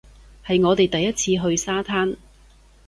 [0.43, 2.17] 係我哋第一次去沙灘